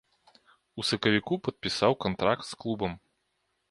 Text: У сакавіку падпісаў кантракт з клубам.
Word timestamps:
У 0.79 0.85
сакавіку 0.93 1.33
падпісаў 1.49 1.91
кантракт 2.07 2.43
з 2.53 2.63
клубам. 2.65 3.01